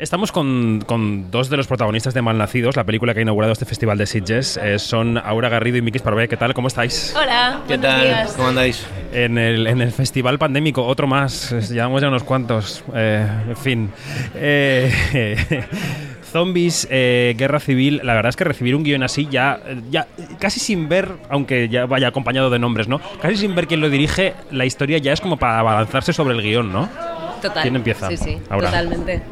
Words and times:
Estamos 0.00 0.32
con, 0.32 0.82
con, 0.86 1.30
dos 1.30 1.50
de 1.50 1.58
los 1.58 1.66
protagonistas 1.66 2.14
de 2.14 2.22
Malnacidos, 2.22 2.74
la 2.74 2.84
película 2.84 3.12
que 3.12 3.20
ha 3.20 3.22
inaugurado 3.22 3.52
este 3.52 3.66
festival 3.66 3.98
de 3.98 4.06
Sitges. 4.06 4.56
Eh, 4.56 4.78
son 4.78 5.18
Aura 5.18 5.50
Garrido 5.50 5.76
y 5.76 5.82
Miki 5.82 5.98
Sparvé. 5.98 6.26
¿Qué 6.26 6.38
tal? 6.38 6.54
¿Cómo 6.54 6.68
estáis? 6.68 7.14
Hola. 7.14 7.60
¿Qué 7.68 7.76
tal? 7.76 8.00
Días. 8.00 8.32
¿Cómo 8.32 8.48
andáis? 8.48 8.86
En 9.12 9.36
el, 9.36 9.66
en 9.66 9.82
el 9.82 9.92
festival 9.92 10.38
pandémico, 10.38 10.86
otro 10.86 11.06
más. 11.06 11.70
Llevamos 11.70 12.00
ya 12.00 12.08
unos 12.08 12.22
cuantos. 12.22 12.82
Eh, 12.94 13.28
en 13.50 13.56
fin. 13.58 13.90
Eh, 14.36 15.66
zombies, 16.32 16.88
eh, 16.90 17.34
guerra 17.36 17.60
civil. 17.60 18.00
La 18.02 18.14
verdad 18.14 18.30
es 18.30 18.36
que 18.36 18.44
recibir 18.44 18.74
un 18.74 18.84
guion 18.84 19.02
así 19.02 19.28
ya, 19.30 19.60
ya 19.90 20.06
casi 20.38 20.60
sin 20.60 20.88
ver, 20.88 21.10
aunque 21.28 21.68
ya 21.68 21.84
vaya 21.84 22.08
acompañado 22.08 22.48
de 22.48 22.58
nombres, 22.58 22.88
¿no? 22.88 23.02
Casi 23.20 23.36
sin 23.36 23.54
ver 23.54 23.66
quién 23.66 23.82
lo 23.82 23.90
dirige, 23.90 24.32
la 24.50 24.64
historia 24.64 24.96
ya 24.96 25.12
es 25.12 25.20
como 25.20 25.36
para 25.36 25.58
abalanzarse 25.58 26.14
sobre 26.14 26.34
el 26.34 26.40
guion, 26.40 26.72
¿no? 26.72 26.88
Total. 27.42 27.62
¿Quién 27.62 27.76
empieza? 27.76 28.08
Sí, 28.08 28.16
sí, 28.16 28.38
Ahora. 28.48 28.68
totalmente. 28.68 29.22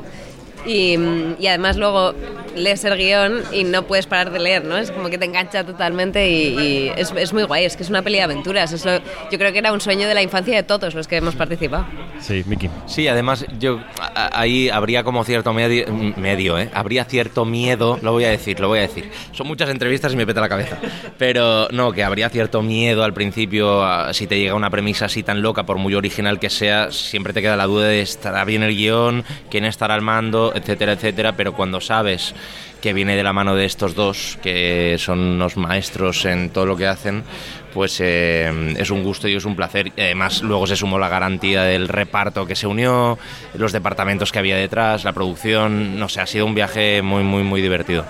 Y, 0.68 0.98
y, 1.38 1.46
además 1.46 1.76
luego 1.76 2.14
lees 2.54 2.84
el 2.84 2.96
guion 2.98 3.42
y 3.52 3.64
no 3.64 3.84
puedes 3.84 4.06
parar 4.06 4.30
de 4.30 4.38
leer, 4.38 4.64
¿no? 4.64 4.76
Es 4.76 4.90
como 4.90 5.08
que 5.08 5.16
te 5.16 5.24
engancha 5.24 5.64
totalmente 5.64 6.28
y, 6.28 6.58
y 6.58 6.92
es, 6.96 7.12
es, 7.16 7.32
muy 7.32 7.44
guay, 7.44 7.64
es 7.64 7.76
que 7.76 7.82
es 7.82 7.88
una 7.88 8.02
peli 8.02 8.16
de 8.16 8.22
aventuras. 8.22 8.72
Es 8.72 8.84
lo, 8.84 8.98
yo 8.98 9.38
creo 9.38 9.52
que 9.52 9.58
era 9.58 9.72
un 9.72 9.80
sueño 9.80 10.06
de 10.06 10.14
la 10.14 10.22
infancia 10.22 10.54
de 10.54 10.62
todos 10.62 10.94
los 10.94 11.08
que 11.08 11.16
hemos 11.16 11.34
participado. 11.34 11.86
Sí, 12.20 12.44
Miki. 12.46 12.68
Sí, 12.86 13.08
además 13.08 13.46
yo 13.58 13.80
a, 13.98 14.38
ahí 14.38 14.68
habría 14.68 15.04
como 15.04 15.24
cierto 15.24 15.52
medio, 15.52 15.86
medio, 16.16 16.58
¿eh? 16.58 16.70
Habría 16.74 17.04
cierto 17.04 17.44
miedo, 17.44 17.98
lo 18.02 18.12
voy 18.12 18.24
a 18.24 18.30
decir, 18.30 18.60
lo 18.60 18.68
voy 18.68 18.80
a 18.80 18.82
decir. 18.82 19.10
Son 19.32 19.46
muchas 19.46 19.70
entrevistas 19.70 20.12
y 20.12 20.16
me 20.16 20.26
peta 20.26 20.40
la 20.40 20.48
cabeza. 20.48 20.78
Pero 21.16 21.68
no, 21.70 21.92
que 21.92 22.04
habría 22.04 22.28
cierto 22.28 22.62
miedo 22.62 23.04
al 23.04 23.14
principio, 23.14 23.82
a, 23.82 24.12
si 24.12 24.26
te 24.26 24.38
llega 24.38 24.54
una 24.54 24.70
premisa 24.70 25.06
así 25.06 25.22
tan 25.22 25.42
loca, 25.42 25.64
por 25.64 25.78
muy 25.78 25.94
original 25.94 26.38
que 26.38 26.50
sea, 26.50 26.90
siempre 26.90 27.32
te 27.32 27.40
queda 27.40 27.56
la 27.56 27.66
duda 27.66 27.86
de 27.86 28.02
estará 28.02 28.44
bien 28.44 28.62
el 28.62 28.74
guion, 28.74 29.24
quién 29.50 29.64
estará 29.64 29.94
al 29.94 30.02
mando, 30.02 30.52
etcétera, 30.58 30.92
etcétera. 30.92 31.32
Pero 31.32 31.54
cuando 31.54 31.80
sabes 31.80 32.34
que 32.80 32.92
viene 32.92 33.16
de 33.16 33.22
la 33.22 33.32
mano 33.32 33.54
de 33.56 33.64
estos 33.64 33.94
dos, 33.94 34.38
que 34.42 34.96
son 34.98 35.18
unos 35.18 35.56
maestros 35.56 36.24
en 36.24 36.50
todo 36.50 36.66
lo 36.66 36.76
que 36.76 36.86
hacen, 36.86 37.24
pues 37.72 38.00
eh, 38.00 38.74
es 38.78 38.90
un 38.90 39.02
gusto 39.02 39.28
y 39.28 39.34
es 39.34 39.44
un 39.44 39.56
placer. 39.56 39.92
Además, 39.96 40.42
luego 40.42 40.66
se 40.66 40.76
sumó 40.76 40.98
la 40.98 41.08
garantía 41.08 41.62
del 41.62 41.88
reparto 41.88 42.46
que 42.46 42.54
se 42.54 42.66
unió, 42.66 43.18
los 43.54 43.72
departamentos 43.72 44.32
que 44.32 44.38
había 44.38 44.56
detrás, 44.56 45.04
la 45.04 45.12
producción. 45.12 45.98
No 45.98 46.08
sé, 46.08 46.20
ha 46.20 46.26
sido 46.26 46.46
un 46.46 46.54
viaje 46.54 47.02
muy, 47.02 47.22
muy, 47.22 47.42
muy 47.42 47.60
divertido. 47.60 48.04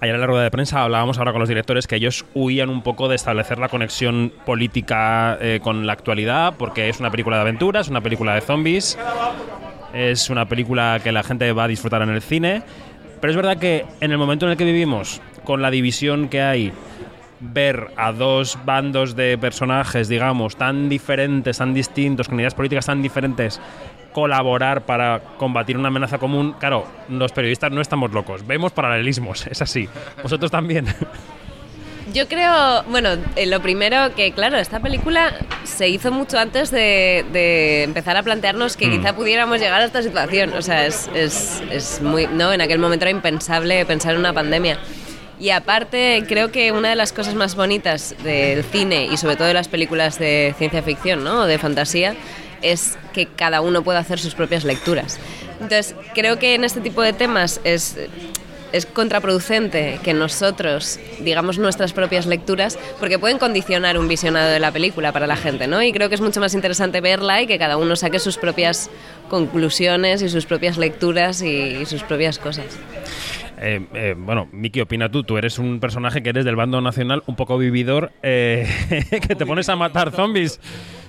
Ayer 0.00 0.16
en 0.16 0.20
la 0.20 0.26
rueda 0.26 0.42
de 0.42 0.50
prensa 0.50 0.82
hablábamos 0.82 1.16
ahora 1.16 1.32
con 1.32 1.40
los 1.40 1.48
directores 1.48 1.86
que 1.86 1.96
ellos 1.96 2.26
huían 2.34 2.68
un 2.68 2.82
poco 2.82 3.08
de 3.08 3.16
establecer 3.16 3.58
la 3.58 3.70
conexión 3.70 4.32
política 4.44 5.38
eh, 5.40 5.60
con 5.62 5.86
la 5.86 5.94
actualidad, 5.94 6.54
porque 6.58 6.90
es 6.90 7.00
una 7.00 7.10
película 7.10 7.36
de 7.36 7.42
aventuras, 7.42 7.88
una 7.88 8.02
película 8.02 8.34
de 8.34 8.42
zombies, 8.42 8.98
es 9.94 10.28
una 10.30 10.46
película 10.46 11.00
que 11.02 11.12
la 11.12 11.22
gente 11.22 11.50
va 11.52 11.64
a 11.64 11.68
disfrutar 11.68 12.02
en 12.02 12.10
el 12.10 12.20
cine. 12.20 12.62
Pero 13.20 13.30
es 13.30 13.36
verdad 13.36 13.58
que 13.58 13.86
en 14.00 14.12
el 14.12 14.18
momento 14.18 14.44
en 14.44 14.52
el 14.52 14.58
que 14.58 14.64
vivimos, 14.64 15.22
con 15.44 15.62
la 15.62 15.70
división 15.70 16.28
que 16.28 16.42
hay, 16.42 16.72
ver 17.40 17.88
a 17.96 18.12
dos 18.12 18.58
bandos 18.64 19.16
de 19.16 19.38
personajes, 19.38 20.08
digamos, 20.08 20.56
tan 20.56 20.88
diferentes, 20.88 21.58
tan 21.58 21.74
distintos, 21.74 22.28
con 22.28 22.38
ideas 22.38 22.54
políticas 22.54 22.86
tan 22.86 23.02
diferentes, 23.02 23.60
colaborar 24.12 24.86
para 24.86 25.20
combatir 25.38 25.76
una 25.76 25.88
amenaza 25.88 26.18
común, 26.18 26.54
claro, 26.58 26.86
los 27.08 27.32
periodistas 27.32 27.72
no 27.72 27.80
estamos 27.80 28.12
locos, 28.12 28.46
vemos 28.46 28.72
paralelismos, 28.72 29.46
es 29.50 29.62
así. 29.62 29.88
¿Vosotros 30.22 30.50
también? 30.50 30.86
Yo 32.14 32.28
creo, 32.28 32.84
bueno, 32.84 33.16
eh, 33.34 33.44
lo 33.46 33.60
primero 33.60 34.14
que, 34.14 34.30
claro, 34.30 34.56
esta 34.58 34.78
película 34.78 35.34
se 35.64 35.88
hizo 35.88 36.12
mucho 36.12 36.38
antes 36.38 36.70
de, 36.70 37.24
de 37.32 37.82
empezar 37.82 38.16
a 38.16 38.22
plantearnos 38.22 38.76
que 38.76 38.86
mm. 38.86 38.90
quizá 38.92 39.16
pudiéramos 39.16 39.58
llegar 39.58 39.82
a 39.82 39.84
esta 39.84 40.00
situación. 40.00 40.52
O 40.54 40.62
sea, 40.62 40.86
es, 40.86 41.10
es, 41.12 41.60
es, 41.72 42.00
muy, 42.00 42.28
no, 42.28 42.52
en 42.52 42.60
aquel 42.60 42.78
momento 42.78 43.04
era 43.04 43.10
impensable 43.10 43.84
pensar 43.84 44.14
en 44.14 44.20
una 44.20 44.32
pandemia. 44.32 44.78
Y 45.40 45.50
aparte, 45.50 46.22
creo 46.28 46.52
que 46.52 46.70
una 46.70 46.90
de 46.90 46.94
las 46.94 47.12
cosas 47.12 47.34
más 47.34 47.56
bonitas 47.56 48.14
del 48.22 48.62
cine 48.62 49.06
y 49.06 49.16
sobre 49.16 49.34
todo 49.34 49.48
de 49.48 49.54
las 49.54 49.66
películas 49.66 50.16
de 50.20 50.54
ciencia 50.56 50.84
ficción, 50.84 51.24
¿no? 51.24 51.40
O 51.40 51.46
de 51.46 51.58
fantasía, 51.58 52.14
es 52.62 52.96
que 53.12 53.26
cada 53.26 53.60
uno 53.60 53.82
pueda 53.82 53.98
hacer 53.98 54.20
sus 54.20 54.36
propias 54.36 54.62
lecturas. 54.62 55.18
Entonces, 55.54 55.96
creo 56.14 56.38
que 56.38 56.54
en 56.54 56.62
este 56.62 56.80
tipo 56.80 57.02
de 57.02 57.12
temas 57.12 57.60
es 57.64 57.96
es 58.74 58.86
contraproducente 58.86 60.00
que 60.02 60.14
nosotros 60.14 60.98
digamos 61.20 61.58
nuestras 61.58 61.92
propias 61.92 62.26
lecturas 62.26 62.76
porque 62.98 63.20
pueden 63.20 63.38
condicionar 63.38 63.96
un 63.96 64.08
visionado 64.08 64.50
de 64.50 64.58
la 64.58 64.72
película 64.72 65.12
para 65.12 65.28
la 65.28 65.36
gente, 65.36 65.68
¿no? 65.68 65.80
Y 65.80 65.92
creo 65.92 66.08
que 66.08 66.16
es 66.16 66.20
mucho 66.20 66.40
más 66.40 66.54
interesante 66.54 67.00
verla 67.00 67.40
y 67.40 67.46
que 67.46 67.56
cada 67.56 67.76
uno 67.76 67.94
saque 67.94 68.18
sus 68.18 68.36
propias 68.36 68.90
conclusiones 69.28 70.22
y 70.22 70.28
sus 70.28 70.44
propias 70.44 70.76
lecturas 70.76 71.40
y, 71.40 71.86
sus 71.86 72.02
propias 72.02 72.40
cosas. 72.40 72.66
Eh, 73.58 73.86
eh, 73.94 74.16
bueno, 74.18 74.48
Miki, 74.50 74.80
opina 74.80 75.08
tú. 75.08 75.22
Tú 75.22 75.38
eres 75.38 75.60
un 75.60 75.78
personaje 75.78 76.24
que 76.24 76.30
eres 76.30 76.44
del 76.44 76.56
bando 76.56 76.80
nacional, 76.80 77.22
un 77.26 77.36
poco 77.36 77.56
vividor, 77.56 78.10
eh, 78.24 78.66
que 79.28 79.36
te 79.36 79.46
pones 79.46 79.68
a 79.68 79.76
matar 79.76 80.10
zombies. 80.10 80.58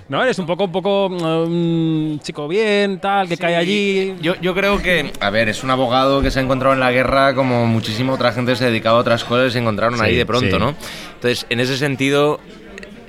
¿No? 0.08 0.22
Eres 0.22 0.38
un 0.38 0.46
poco, 0.46 0.64
un 0.64 0.72
poco 0.72 1.06
um, 1.06 2.18
chico 2.20 2.46
bien, 2.46 3.00
tal, 3.00 3.28
que 3.28 3.34
sí, 3.34 3.40
cae 3.40 3.56
allí. 3.56 4.14
Yo, 4.20 4.34
yo 4.40 4.54
creo 4.54 4.80
que, 4.80 5.10
a 5.18 5.30
ver, 5.30 5.48
es 5.48 5.64
un 5.64 5.70
abogado 5.70 6.22
que 6.22 6.30
se 6.30 6.38
ha 6.38 6.42
encontrado 6.42 6.74
en 6.74 6.80
la 6.80 6.92
guerra 6.92 7.34
como 7.34 7.66
muchísima 7.66 8.12
otra 8.12 8.32
gente 8.32 8.54
se 8.54 8.64
ha 8.64 8.68
dedicado 8.68 8.98
a 8.98 9.00
otras 9.00 9.24
cosas 9.24 9.48
y 9.48 9.52
se 9.54 9.58
encontraron 9.58 9.98
sí, 9.98 10.04
ahí 10.04 10.16
de 10.16 10.24
pronto, 10.24 10.50
sí. 10.50 10.58
¿no? 10.58 10.74
Entonces, 11.14 11.46
en 11.50 11.58
ese 11.58 11.76
sentido, 11.76 12.38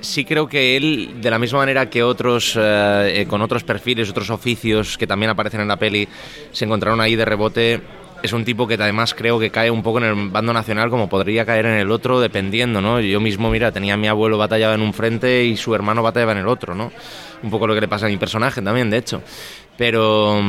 sí 0.00 0.24
creo 0.24 0.48
que 0.48 0.76
él, 0.76 1.20
de 1.20 1.30
la 1.30 1.38
misma 1.38 1.60
manera 1.60 1.88
que 1.88 2.02
otros, 2.02 2.58
eh, 2.60 3.26
con 3.28 3.42
otros 3.42 3.64
perfiles, 3.64 4.10
otros 4.10 4.30
oficios 4.30 4.98
que 4.98 5.06
también 5.06 5.30
aparecen 5.30 5.60
en 5.60 5.68
la 5.68 5.76
peli, 5.76 6.08
se 6.52 6.64
encontraron 6.64 7.00
ahí 7.00 7.16
de 7.16 7.24
rebote, 7.24 7.80
es 8.22 8.32
un 8.32 8.44
tipo 8.44 8.66
que 8.66 8.74
además 8.74 9.14
creo 9.14 9.38
que 9.38 9.50
cae 9.50 9.70
un 9.70 9.82
poco 9.82 9.98
en 9.98 10.04
el 10.04 10.30
bando 10.30 10.52
nacional 10.52 10.90
como 10.90 11.08
podría 11.08 11.44
caer 11.44 11.66
en 11.66 11.74
el 11.74 11.90
otro 11.90 12.20
dependiendo, 12.20 12.80
¿no? 12.80 13.00
Yo 13.00 13.20
mismo, 13.20 13.50
mira, 13.50 13.72
tenía 13.72 13.94
a 13.94 13.96
mi 13.96 14.08
abuelo 14.08 14.38
batallado 14.38 14.74
en 14.74 14.80
un 14.80 14.92
frente 14.92 15.44
y 15.44 15.56
su 15.56 15.74
hermano 15.74 16.02
batallaba 16.02 16.32
en 16.32 16.38
el 16.38 16.48
otro, 16.48 16.74
¿no? 16.74 16.90
Un 17.42 17.50
poco 17.50 17.66
lo 17.66 17.74
que 17.74 17.80
le 17.80 17.88
pasa 17.88 18.06
a 18.06 18.08
mi 18.08 18.16
personaje 18.16 18.60
también, 18.60 18.90
de 18.90 18.98
hecho. 18.98 19.22
Pero, 19.76 20.40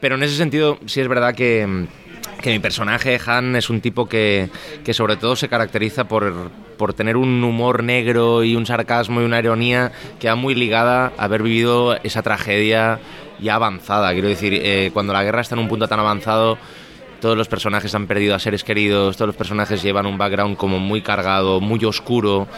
pero 0.00 0.16
en 0.16 0.22
ese 0.22 0.36
sentido 0.36 0.78
sí 0.86 1.00
es 1.00 1.08
verdad 1.08 1.34
que, 1.34 1.86
que 2.42 2.50
mi 2.50 2.58
personaje, 2.58 3.20
Han, 3.24 3.54
es 3.54 3.70
un 3.70 3.80
tipo 3.80 4.08
que, 4.08 4.50
que 4.84 4.92
sobre 4.92 5.16
todo 5.16 5.36
se 5.36 5.48
caracteriza 5.48 6.08
por, 6.08 6.50
por 6.76 6.94
tener 6.94 7.16
un 7.16 7.44
humor 7.44 7.84
negro 7.84 8.42
y 8.42 8.56
un 8.56 8.66
sarcasmo 8.66 9.20
y 9.20 9.24
una 9.24 9.38
ironía 9.38 9.92
que 10.18 10.28
va 10.28 10.34
muy 10.34 10.54
ligada 10.56 11.12
a 11.16 11.24
haber 11.24 11.42
vivido 11.44 11.96
esa 12.02 12.22
tragedia 12.22 12.98
ya 13.40 13.54
avanzada. 13.54 14.12
Quiero 14.12 14.28
decir, 14.28 14.54
eh, 14.54 14.90
cuando 14.92 15.12
la 15.12 15.22
guerra 15.22 15.42
está 15.42 15.54
en 15.54 15.60
un 15.60 15.68
punto 15.68 15.86
tan 15.86 16.00
avanzado 16.00 16.58
todos 17.20 17.36
los 17.36 17.48
personajes 17.48 17.94
han 17.94 18.06
perdido 18.06 18.34
a 18.34 18.38
seres 18.38 18.64
queridos, 18.64 19.16
todos 19.16 19.28
los 19.28 19.36
personajes 19.36 19.82
llevan 19.82 20.06
un 20.06 20.18
background 20.18 20.56
como 20.56 20.78
muy 20.78 21.02
cargado, 21.02 21.60
muy 21.60 21.84
oscuro, 21.84 22.48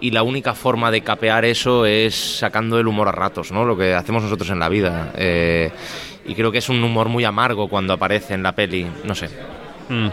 y 0.00 0.10
la 0.10 0.22
única 0.22 0.54
forma 0.54 0.90
de 0.90 1.02
capear 1.02 1.44
eso 1.44 1.86
es 1.86 2.38
sacando 2.38 2.78
el 2.78 2.86
humor 2.86 3.08
a 3.08 3.12
ratos, 3.12 3.52
¿no? 3.52 3.64
Lo 3.64 3.76
que 3.76 3.94
hacemos 3.94 4.22
nosotros 4.22 4.50
en 4.50 4.58
la 4.58 4.68
vida. 4.68 5.12
Eh, 5.16 5.70
y 6.26 6.34
creo 6.34 6.50
que 6.50 6.58
es 6.58 6.68
un 6.68 6.82
humor 6.82 7.08
muy 7.08 7.24
amargo 7.24 7.68
cuando 7.68 7.92
aparece 7.92 8.34
en 8.34 8.42
la 8.42 8.52
peli, 8.52 8.86
no 9.04 9.14
sé. 9.14 9.28
Mm. 9.88 10.08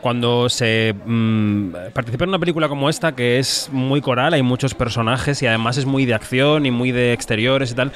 Cuando 0.00 0.48
se 0.48 0.94
mmm, 1.04 1.70
participa 1.92 2.24
en 2.24 2.30
una 2.30 2.38
película 2.38 2.68
como 2.68 2.88
esta, 2.88 3.14
que 3.14 3.38
es 3.38 3.68
muy 3.72 4.00
coral, 4.00 4.34
hay 4.34 4.42
muchos 4.42 4.74
personajes 4.74 5.42
y 5.42 5.46
además 5.46 5.76
es 5.76 5.86
muy 5.86 6.04
de 6.04 6.14
acción 6.14 6.66
y 6.66 6.70
muy 6.70 6.92
de 6.92 7.12
exteriores 7.12 7.72
y 7.72 7.74
tal, 7.74 7.92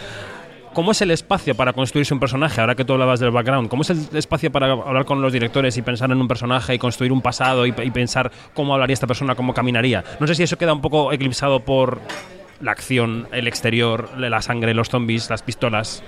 ¿Cómo 0.73 0.93
es 0.93 1.03
el 1.03 1.11
espacio 1.11 1.55
para 1.55 1.75
construirse 1.75 2.15
un 2.15 2.21
personaje? 2.21 2.61
Ahora 2.61 2.75
que 2.75 2.85
tú 2.85 2.95
hablabas 2.95 3.21
del 3.21 3.31
background, 3.31 3.69
¿cómo 3.69 3.83
es 3.83 3.91
el 3.91 4.09
espacio 4.15 4.51
para 4.51 4.73
hablar 4.73 5.05
con 5.05 5.21
los 5.21 5.31
directores 5.31 5.77
y 5.77 5.83
pensar 5.83 6.11
en 6.11 6.19
un 6.19 6.27
personaje 6.27 6.75
y 6.75 6.79
construir 6.79 7.13
un 7.13 7.21
pasado 7.21 7.67
y, 7.67 7.75
y 7.83 7.91
pensar 7.91 8.33
cómo 8.55 8.73
hablaría 8.73 8.95
esta 8.95 9.07
persona, 9.07 9.35
cómo 9.35 9.53
caminaría? 9.53 10.03
No 10.19 10.27
sé 10.27 10.35
si 10.35 10.45
eso 10.45 10.57
queda 10.57 10.73
un 10.73 10.81
poco 10.81 11.13
eclipsado 11.13 11.61
por 11.61 12.01
la 12.63 12.73
acción, 12.73 13.29
el 13.33 13.49
exterior, 13.49 14.09
la 14.17 14.41
sangre, 14.41 14.73
los 14.73 14.89
zombies, 14.89 15.29
las 15.29 15.43
pistolas. 15.43 16.03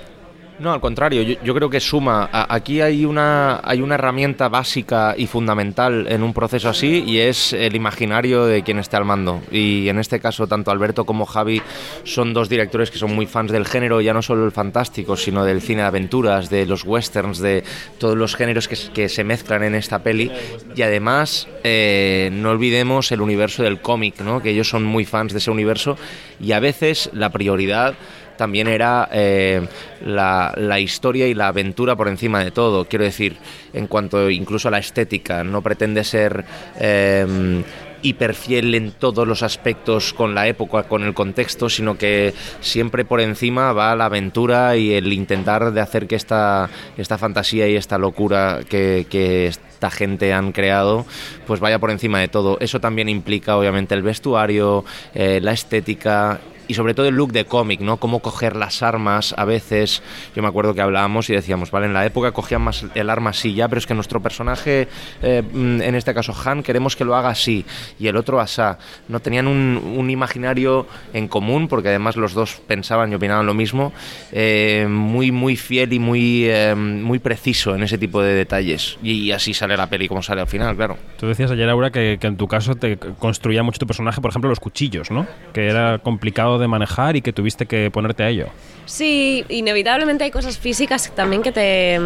No, 0.60 0.72
al 0.72 0.81
contrario, 0.81 1.22
yo, 1.22 1.54
creo 1.54 1.69
que 1.69 1.81
suma. 1.81 2.28
Aquí 2.32 2.81
hay 2.81 3.04
una, 3.04 3.60
hay 3.65 3.81
una 3.81 3.97
herramienta 3.97 4.48
básica 4.48 5.15
y 5.18 5.27
fundamental 5.27 6.06
en 6.09 6.22
un 6.22 6.33
proceso 6.33 6.68
así 6.68 7.03
y 7.04 7.18
es 7.18 7.53
el 7.53 7.74
imaginario 7.74 8.47
de 8.47 8.62
quien 8.62 8.78
esté 8.78 8.97
al 8.97 9.04
mando. 9.04 9.42
Y 9.51 9.89
en 9.89 9.98
este 9.98 10.21
caso, 10.21 10.47
tanto 10.47 10.71
Alberto 10.71 11.04
como 11.04 11.27
Javi 11.27 11.60
son 12.04 12.33
dos 12.33 12.48
directores 12.48 12.92
que 12.92 12.98
son 12.98 13.15
muy 13.15 13.27
fans 13.27 13.51
del 13.51 13.66
género, 13.66 14.01
ya 14.01 14.15
no 14.15 14.22
solo 14.22 14.45
el 14.45 14.53
fantástico, 14.53 15.16
sino 15.16 15.45
del 15.45 15.60
cine 15.60 15.83
de 15.83 15.89
aventuras, 15.89 16.48
de 16.51 16.66
los 16.66 16.84
westerns, 16.84 17.41
de 17.41 17.65
todos 17.98 18.16
los 18.16 18.36
géneros 18.36 18.68
que, 18.68 18.77
que 18.95 19.09
se 19.09 19.24
mezclan 19.24 19.65
en 19.65 19.74
esta 19.74 20.04
peli. 20.04 20.30
Y 20.77 20.83
además, 20.83 21.48
eh, 21.65 22.30
no 22.33 22.50
olvidemos 22.50 23.10
el 23.10 23.22
universo 23.22 23.62
del 23.62 23.80
cómic, 23.80 24.21
¿no? 24.21 24.41
que 24.41 24.50
ellos 24.50 24.68
son 24.68 24.84
muy 24.84 25.04
fans 25.04 25.33
de 25.33 25.39
ese 25.39 25.50
universo 25.50 25.97
y 26.39 26.53
a 26.53 26.60
veces 26.60 27.10
la 27.12 27.30
prioridad 27.30 27.95
también 28.36 28.69
era 28.69 29.09
eh, 29.13 29.66
la, 30.04 30.81
historia 30.81 31.27
y 31.27 31.34
la 31.34 31.48
aventura 31.48 31.97
por 31.97 32.09
encima 32.09 32.42
de 32.45 32.51
todo. 32.51 32.86
Quiero 32.86 33.04
decir, 33.04 33.36
en 33.72 33.86
cuanto 33.86 34.31
incluso 34.31 34.69
a 34.69 34.71
la 34.71 34.78
estética, 34.78 35.45
no 35.45 35.63
pretende 35.63 36.04
ser. 36.04 36.45
Eh, 36.78 37.63
hiper 38.04 38.34
fiel 38.34 38.75
en 38.75 38.92
todos 38.92 39.27
los 39.27 39.42
aspectos 39.42 40.13
con 40.13 40.34
la 40.34 40.47
época, 40.47 40.84
con 40.84 41.03
el 41.03 41.15
contexto, 41.15 41.69
sino 41.69 41.97
que 41.97 42.34
siempre 42.60 43.04
por 43.04 43.21
encima 43.21 43.72
va 43.72 43.97
la 43.97 44.04
aventura 44.04 44.77
y 44.77 44.92
el 44.92 45.13
intentar 45.13 45.72
de 45.72 45.81
hacer 45.81 46.07
que 46.07 46.15
esta, 46.15 46.69
esta 46.98 47.19
fantasía 47.19 47.66
y 47.66 47.77
esta 47.77 47.97
locura 47.97 48.60
que, 48.69 49.07
que 49.09 49.47
esta 49.47 49.91
gente 49.91 50.33
han 50.33 50.53
creado, 50.53 51.07
pues 51.47 51.60
vaya 51.60 51.78
por 51.78 51.91
encima 51.91 52.21
de 52.21 52.28
todo. 52.28 52.59
Eso 52.60 52.78
también 52.78 53.09
implica 53.09 53.57
obviamente 53.57 53.95
el 53.95 54.03
vestuario, 54.03 54.84
eh, 55.15 55.41
la 55.42 55.53
estética 55.53 56.41
y 56.69 56.75
sobre 56.75 56.95
todo 56.95 57.07
el 57.07 57.15
look 57.15 57.33
de 57.33 57.45
cómic, 57.45 57.81
¿no? 57.81 57.99
Cómo 57.99 58.21
coger 58.21 58.57
las 58.57 58.83
armas 58.83 59.34
a 59.37 59.45
veces. 59.45 60.03
Yo 60.34 60.43
me 60.43 60.49
acuerdo 60.49 60.75
que 60.75 60.81
hablábamos 60.81 61.31
y 61.31 61.34
decíamos, 61.34 61.71
vale, 61.71 61.87
en 61.87 61.95
la 61.95 62.05
época 62.07 62.33
cogían 62.33 62.63
más 62.63 62.84
el 62.95 63.11
arma 63.11 63.31
así 63.31 63.55
ya, 63.55 63.69
pero 63.69 63.78
es 63.78 63.87
que 63.87 63.95
nuestro 63.95 64.21
personaje, 64.21 64.89
eh, 65.22 65.43
mm, 65.43 65.83
en 65.83 65.95
este 65.95 66.15
caso 66.15 66.34
Han, 66.45 66.63
queremos 66.63 66.97
que 66.97 67.05
lo 67.05 67.15
haga 67.15 67.31
así 67.31 67.65
y 67.99 68.07
el 68.09 68.16
otro 68.16 68.41
asá. 68.41 68.78
No 69.09 69.21
tenían 69.21 69.47
un, 69.47 69.77
un 69.97 70.11
imaginario 70.11 70.87
en 71.13 71.28
común, 71.28 71.69
porque 71.69 71.89
además 71.89 72.16
los 72.16 72.34
dos 72.34 72.61
pensaban 72.67 73.13
y 73.13 73.15
opinaban 73.15 73.47
lo 73.47 73.55
mismo, 73.55 73.93
eh, 74.33 74.87
muy, 74.89 75.31
muy 75.31 75.57
fiel 75.57 75.93
y 75.93 75.99
muy, 75.99 76.45
eh, 76.47 76.75
muy 76.75 77.19
preciso 77.19 77.75
en 77.75 77.83
ese 77.83 77.99
tipo 77.99 78.22
de 78.22 78.34
detalles. 78.34 78.99
Y 79.03 79.31
así 79.31 79.55
sale 79.55 79.77
la 79.77 79.89
peli 79.89 80.09
como 80.09 80.22
sale 80.22 80.41
al 80.41 80.47
final, 80.47 80.77
claro. 80.77 80.97
Tú 81.19 81.27
decías 81.27 81.51
ayer, 81.51 81.69
Aura, 81.69 81.91
que, 81.91 82.19
que 82.21 82.27
en 82.27 82.37
tu 82.37 82.49
caso 82.49 82.75
te 82.75 82.97
construía 82.97 83.63
mucho 83.63 83.78
tu 83.78 83.87
personaje, 83.87 84.21
por 84.21 84.31
ejemplo, 84.31 84.49
los 84.51 84.60
cuchillos, 84.60 85.10
¿no? 85.10 85.27
Que 85.53 85.69
era 85.69 85.99
complicado 85.99 86.53
de 86.59 86.68
manejar 86.68 87.16
y 87.16 87.22
que 87.22 87.33
tuviste 87.33 87.66
que 87.66 87.91
ponerte 87.91 88.22
a 88.22 88.28
ello. 88.28 88.47
Sí, 88.86 89.45
inevitablemente 89.48 90.24
hay 90.24 90.30
cosas 90.30 90.59
físicas 90.59 91.12
también 91.15 91.42
que 91.42 91.53
te... 91.53 92.01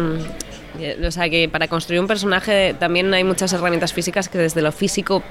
O 1.05 1.11
sea, 1.11 1.29
que 1.29 1.49
para 1.49 1.67
construir 1.67 1.99
un 1.99 2.07
personaje 2.07 2.75
también 2.79 3.13
hay 3.13 3.23
muchas 3.23 3.51
herramientas 3.53 3.93
físicas 3.93 4.29
que 4.29 4.37
desde 4.37 4.61
lo 4.61 4.71
físico 4.71 5.23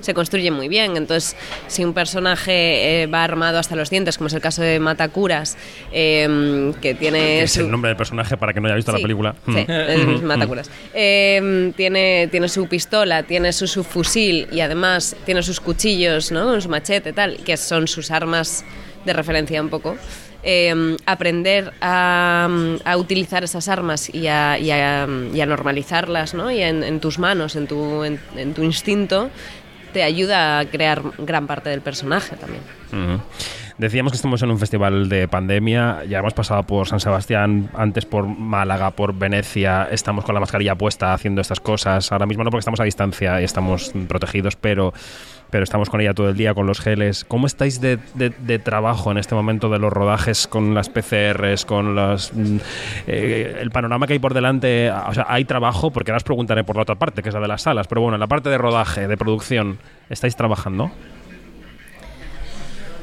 se 0.00 0.14
construyen 0.14 0.52
muy 0.54 0.68
bien. 0.68 0.96
Entonces, 0.96 1.34
si 1.66 1.82
un 1.84 1.94
personaje 1.94 3.02
eh, 3.02 3.06
va 3.06 3.24
armado 3.24 3.58
hasta 3.58 3.74
los 3.74 3.90
dientes, 3.90 4.18
como 4.18 4.28
es 4.28 4.34
el 4.34 4.40
caso 4.40 4.62
de 4.62 4.78
Matacuras, 4.78 5.56
eh, 5.92 6.72
que 6.82 6.94
tiene... 6.94 7.42
Es 7.42 7.56
el 7.56 7.70
nombre 7.70 7.88
del 7.88 7.96
personaje 7.96 8.36
para 8.36 8.52
que 8.52 8.60
no 8.60 8.66
haya 8.66 8.76
visto 8.76 8.92
Sí, 8.92 8.98
la 8.98 9.02
película. 9.02 9.34
Sí, 9.46 9.66
Mm. 9.66 10.24
Matacuras. 10.24 10.70
Eh, 10.92 11.72
tiene, 11.76 12.28
tiene 12.30 12.48
su 12.48 12.66
pistola, 12.68 13.22
tiene 13.22 13.52
su, 13.52 13.66
su 13.66 13.82
fusil 13.84 14.46
y 14.52 14.60
además 14.60 15.16
tiene 15.24 15.42
sus 15.42 15.60
cuchillos, 15.60 16.32
¿no? 16.32 16.60
Su 16.60 16.68
machete, 16.68 17.12
tal, 17.12 17.38
que 17.38 17.56
son 17.56 17.88
sus 17.88 18.10
armas 18.10 18.64
de 19.04 19.12
referencia 19.12 19.60
un 19.60 19.68
poco. 19.70 19.96
Eh, 20.46 20.96
aprender 21.06 21.72
a, 21.80 22.48
a 22.84 22.96
utilizar 22.98 23.44
esas 23.44 23.66
armas 23.68 24.10
y 24.14 24.26
a, 24.28 25.06
normalizarlas 25.06 26.34
¿no? 26.34 26.50
y 26.50 26.60
en, 26.62 27.00
tus 27.00 27.18
manos, 27.18 27.56
en 27.56 27.66
tu, 27.66 28.04
en- 28.04 28.52
tu 28.54 28.62
instinto, 28.62 29.30
te 29.94 30.02
ayuda 30.02 30.58
a 30.58 30.64
crear 30.66 31.00
gran 31.18 31.46
parte 31.46 31.70
del 31.70 31.80
personaje 31.80 32.36
también. 32.36 32.62
Decíamos 33.76 34.12
que 34.12 34.16
estamos 34.16 34.40
en 34.42 34.52
un 34.52 34.58
festival 34.60 35.08
de 35.08 35.26
pandemia, 35.26 36.04
ya 36.08 36.20
hemos 36.20 36.32
pasado 36.32 36.62
por 36.62 36.86
San 36.86 37.00
Sebastián, 37.00 37.70
antes 37.74 38.06
por 38.06 38.24
Málaga, 38.24 38.92
por 38.92 39.12
Venecia, 39.18 39.88
estamos 39.90 40.24
con 40.24 40.32
la 40.34 40.40
mascarilla 40.40 40.76
puesta 40.76 41.12
haciendo 41.12 41.40
estas 41.40 41.58
cosas, 41.58 42.12
ahora 42.12 42.24
mismo 42.26 42.44
no 42.44 42.50
porque 42.50 42.60
estamos 42.60 42.78
a 42.78 42.84
distancia 42.84 43.40
y 43.40 43.44
estamos 43.44 43.92
protegidos, 44.06 44.54
pero, 44.54 44.94
pero 45.50 45.64
estamos 45.64 45.90
con 45.90 46.00
ella 46.00 46.14
todo 46.14 46.28
el 46.28 46.36
día, 46.36 46.54
con 46.54 46.68
los 46.68 46.78
geles. 46.78 47.24
¿Cómo 47.24 47.48
estáis 47.48 47.80
de, 47.80 47.98
de- 48.14 48.58
trabajo 48.60 49.10
en 49.10 49.18
este 49.18 49.34
momento 49.34 49.68
de 49.68 49.80
los 49.80 49.92
rodajes 49.92 50.46
con 50.46 50.72
las 50.72 50.88
PCRs, 50.88 51.64
con 51.64 51.96
las, 51.96 52.32
mm, 52.32 52.56
eh, 53.08 53.58
el 53.60 53.72
panorama 53.72 54.06
que 54.06 54.12
hay 54.12 54.18
por 54.20 54.34
delante? 54.34 54.92
O 54.92 55.14
sea, 55.14 55.26
¿hay 55.28 55.44
trabajo? 55.46 55.90
Porque 55.90 56.12
ahora 56.12 56.18
os 56.18 56.24
preguntaré 56.24 56.62
por 56.62 56.76
la 56.76 56.82
otra 56.82 56.94
parte, 56.94 57.22
que 57.24 57.28
es 57.30 57.34
la 57.34 57.40
de 57.40 57.48
las 57.48 57.62
salas, 57.62 57.88
pero 57.88 58.02
bueno, 58.02 58.14
en 58.14 58.20
la 58.20 58.28
parte 58.28 58.50
de 58.50 58.56
rodaje, 58.58 59.08
de 59.08 59.16
producción, 59.16 59.78
¿estáis 60.10 60.36
trabajando? 60.36 60.92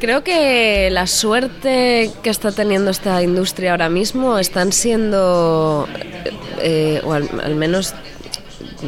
Creo 0.01 0.24
que 0.24 0.89
la 0.89 1.06
suerte 1.06 2.09
que 2.24 2.31
está 2.31 2.51
teniendo 2.51 2.89
esta 2.89 3.21
industria 3.21 3.69
ahora 3.69 3.88
mismo 3.88 4.39
están 4.39 4.71
siendo, 4.71 5.88
eh, 6.59 7.00
o 7.03 7.13
al, 7.13 7.53
menos 7.53 7.94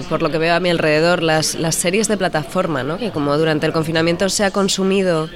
por 0.10 0.24
lo 0.24 0.32
que 0.32 0.40
veo 0.40 0.56
a 0.56 0.60
mi 0.60 0.72
alrededor, 0.72 1.22
las, 1.22 1.54
las 1.54 1.76
series 1.76 2.08
de 2.08 2.18
plataforma, 2.18 2.82
¿no? 2.82 2.98
que 2.98 3.12
como 3.12 3.38
durante 3.38 3.68
el 3.68 3.74
confinamiento 3.74 4.28
se 4.28 4.44
ha 4.44 4.50
consumido 4.50 5.30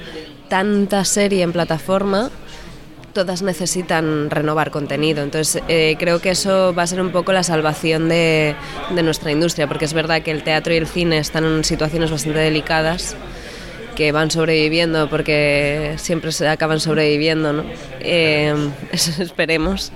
tanta 0.48 1.04
serie 1.04 1.44
en 1.44 1.52
plataforma, 1.52 2.32
todas 3.12 3.42
necesitan 3.42 4.30
renovar 4.30 4.72
contenido. 4.72 5.22
Entonces, 5.22 5.62
eh, 5.68 5.94
creo 5.96 6.20
que 6.20 6.30
eso 6.30 6.74
va 6.74 6.82
a 6.82 6.86
ser 6.88 7.00
un 7.00 7.12
poco 7.12 7.32
la 7.32 7.44
salvación 7.44 8.08
de, 8.08 8.56
de 8.90 9.02
nuestra 9.04 9.30
industria, 9.30 9.68
porque 9.68 9.84
es 9.84 9.92
verdad 9.92 10.22
que 10.22 10.32
el 10.32 10.42
teatro 10.42 10.74
y 10.74 10.78
el 10.78 10.88
cine 10.88 11.18
están 11.18 11.44
en 11.44 11.62
situaciones 11.62 12.10
bastante 12.10 12.40
delicadas 12.40 13.14
que 13.98 14.12
van 14.12 14.30
sobreviviendo 14.30 15.10
porque 15.10 15.94
siempre 15.96 16.30
se 16.30 16.46
acaban 16.48 16.78
sobreviviendo, 16.78 17.52
¿no? 17.52 17.64
Eh, 17.98 18.54
eso 18.92 19.20
esperemos. 19.22 19.90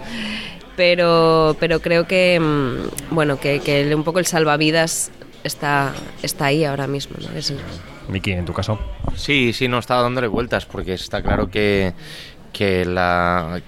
Pero, 0.77 1.57
pero 1.61 1.81
creo 1.81 2.07
que, 2.09 2.41
mm, 2.41 3.15
bueno, 3.15 3.39
que, 3.39 3.61
que 3.61 3.95
un 3.95 4.03
poco 4.03 4.19
el 4.19 4.27
salvavidas 4.27 5.13
está, 5.45 5.93
está 6.23 6.47
ahí 6.47 6.65
ahora 6.65 6.87
mismo, 6.89 7.17
¿no? 7.21 7.39
Es- 7.39 7.55
Miki, 8.09 8.33
en 8.33 8.45
tu 8.45 8.53
caso. 8.53 8.79
Sí, 9.15 9.53
sí, 9.53 9.69
no 9.69 9.79
estaba 9.79 10.03
dándole 10.03 10.27
vueltas 10.27 10.67
porque 10.67 10.95
está 10.95 11.23
claro 11.23 11.49
que, 11.49 11.93
que, 12.53 12.83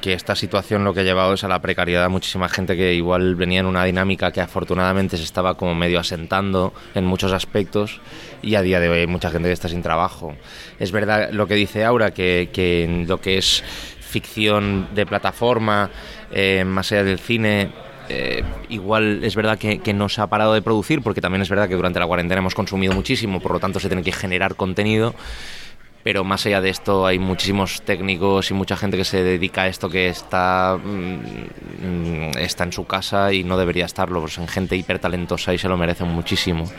esta 0.04 0.36
situación 0.36 0.84
lo 0.84 0.94
que 0.94 1.00
ha 1.00 1.02
llevado 1.04 1.34
es 1.34 1.44
a 1.44 1.48
la 1.48 1.60
precariedad 1.60 2.04
a 2.04 2.08
muchísima 2.08 2.48
gente 2.48 2.76
que 2.76 2.94
igual 2.94 3.34
venía 3.34 3.60
en 3.60 3.66
una 3.66 3.84
dinámica 3.84 4.30
que 4.30 4.40
afortunadamente 4.40 5.16
se 5.16 5.24
estaba 5.24 5.54
como 5.54 5.74
medio 5.74 5.98
asentando 5.98 6.72
en 6.94 7.04
muchos 7.04 7.32
aspectos 7.32 8.00
y 8.42 8.54
a 8.54 8.62
día 8.62 8.80
de 8.80 8.88
hoy 8.88 9.06
mucha 9.06 9.30
gente 9.30 9.48
que 9.48 9.52
está 9.52 9.68
sin 9.68 9.82
trabajo. 9.82 10.36
Es 10.78 10.92
verdad 10.92 11.30
lo 11.32 11.46
que 11.46 11.54
dice 11.54 11.84
Aura, 11.84 12.12
que, 12.12 12.50
que 12.52 13.04
lo 13.08 13.20
que 13.20 13.38
es 13.38 13.64
ficción 14.00 14.88
de 14.94 15.06
plataforma, 15.06 15.90
eh, 16.30 16.64
más 16.64 16.92
allá 16.92 17.04
del 17.04 17.18
cine, 17.18 17.70
eh, 18.08 18.44
igual 18.68 19.24
es 19.24 19.34
verdad 19.34 19.58
que 19.58 19.94
no 19.94 20.08
se 20.08 20.20
ha 20.20 20.26
parado 20.26 20.52
de 20.52 20.62
producir, 20.62 21.02
porque 21.02 21.20
también 21.20 21.42
es 21.42 21.48
verdad 21.48 21.68
que 21.68 21.74
durante 21.74 21.98
la 21.98 22.06
cuarentena 22.06 22.40
hemos 22.40 22.54
consumido 22.54 22.92
muchísimo, 22.92 23.40
por 23.40 23.52
lo 23.52 23.60
tanto 23.60 23.80
se 23.80 23.88
tiene 23.88 24.02
que 24.02 24.12
generar 24.12 24.54
contenido. 24.54 25.14
Pero 26.04 26.22
más 26.22 26.44
allá 26.44 26.60
de 26.60 26.68
esto 26.68 27.06
hay 27.06 27.18
muchísimos 27.18 27.82
técnicos 27.82 28.50
y 28.50 28.54
mucha 28.54 28.76
gente 28.76 28.98
que 28.98 29.04
se 29.04 29.24
dedica 29.24 29.62
a 29.62 29.68
esto 29.68 29.88
que 29.88 30.08
está, 30.08 30.78
mm, 30.80 31.18
mm, 31.82 32.38
está 32.38 32.64
en 32.64 32.72
su 32.72 32.86
casa 32.86 33.32
y 33.32 33.42
no 33.42 33.56
debería 33.56 33.86
estarlo, 33.86 34.20
pues 34.20 34.34
son 34.34 34.46
gente 34.46 34.76
hiper 34.76 34.98
talentosa 34.98 35.54
y 35.54 35.58
se 35.58 35.66
lo 35.66 35.78
merecen 35.78 36.08
muchísimo. 36.08 36.70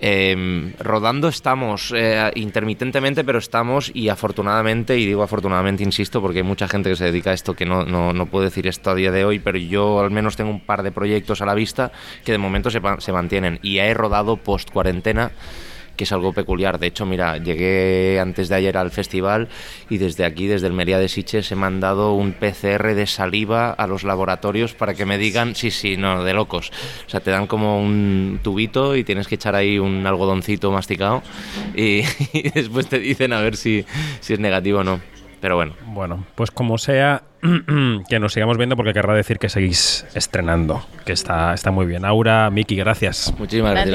Eh, 0.00 0.74
rodando 0.78 1.26
estamos 1.26 1.92
eh, 1.96 2.30
intermitentemente, 2.34 3.24
pero 3.24 3.38
estamos 3.38 3.90
y 3.94 4.10
afortunadamente, 4.10 4.98
y 4.98 5.06
digo 5.06 5.22
afortunadamente, 5.22 5.82
insisto, 5.82 6.20
porque 6.20 6.38
hay 6.38 6.44
mucha 6.44 6.68
gente 6.68 6.90
que 6.90 6.96
se 6.96 7.06
dedica 7.06 7.30
a 7.30 7.34
esto 7.34 7.54
que 7.54 7.64
no, 7.64 7.84
no, 7.84 8.12
no 8.12 8.26
puedo 8.26 8.44
decir 8.44 8.66
esto 8.66 8.90
a 8.90 8.94
día 8.94 9.10
de 9.10 9.24
hoy, 9.24 9.38
pero 9.38 9.58
yo 9.58 10.00
al 10.00 10.10
menos 10.10 10.36
tengo 10.36 10.50
un 10.50 10.60
par 10.60 10.82
de 10.82 10.92
proyectos 10.92 11.40
a 11.40 11.46
la 11.46 11.54
vista 11.54 11.92
que 12.24 12.32
de 12.32 12.38
momento 12.38 12.70
se, 12.70 12.80
se 12.98 13.12
mantienen 13.12 13.58
y 13.62 13.78
he 13.78 13.94
rodado 13.94 14.36
post 14.36 14.70
cuarentena 14.70 15.32
que 15.96 16.04
es 16.04 16.12
algo 16.12 16.32
peculiar. 16.32 16.78
De 16.78 16.86
hecho, 16.86 17.06
mira, 17.06 17.38
llegué 17.38 18.20
antes 18.20 18.48
de 18.48 18.54
ayer 18.54 18.76
al 18.76 18.90
festival 18.90 19.48
y 19.90 19.98
desde 19.98 20.24
aquí, 20.24 20.46
desde 20.46 20.66
el 20.66 20.72
Mería 20.72 20.98
de 20.98 21.08
Siches, 21.08 21.50
he 21.50 21.56
mandado 21.56 22.12
un 22.12 22.32
PCR 22.32 22.94
de 22.94 23.06
saliva 23.06 23.70
a 23.70 23.86
los 23.86 24.04
laboratorios 24.04 24.74
para 24.74 24.94
que 24.94 25.06
me 25.06 25.18
digan, 25.18 25.54
sí, 25.54 25.70
sí, 25.70 25.96
no, 25.96 26.22
de 26.22 26.34
locos. 26.34 26.70
O 27.06 27.10
sea, 27.10 27.20
te 27.20 27.30
dan 27.30 27.46
como 27.46 27.80
un 27.80 28.40
tubito 28.42 28.96
y 28.96 29.04
tienes 29.04 29.26
que 29.26 29.36
echar 29.36 29.54
ahí 29.54 29.78
un 29.78 30.06
algodoncito 30.06 30.70
masticado 30.70 31.22
y, 31.74 32.02
y 32.32 32.50
después 32.50 32.86
te 32.86 32.98
dicen 32.98 33.32
a 33.32 33.40
ver 33.40 33.56
si, 33.56 33.84
si 34.20 34.34
es 34.34 34.38
negativo 34.38 34.80
o 34.80 34.84
no. 34.84 35.00
Pero 35.40 35.56
bueno, 35.56 35.74
Bueno, 35.86 36.24
pues 36.34 36.50
como 36.50 36.78
sea, 36.78 37.22
que 38.08 38.18
nos 38.18 38.32
sigamos 38.32 38.56
viendo 38.56 38.76
porque 38.76 38.92
querrá 38.92 39.14
decir 39.14 39.38
que 39.38 39.48
seguís 39.48 40.06
estrenando, 40.14 40.84
que 41.04 41.12
está, 41.12 41.54
está 41.54 41.70
muy 41.70 41.86
bien. 41.86 42.04
Aura, 42.04 42.50
Miki, 42.50 42.74
gracias. 42.76 43.32
muchísimas 43.38 43.72
gracias, 43.72 43.86
a 43.86 43.90
Gracias 43.90 43.94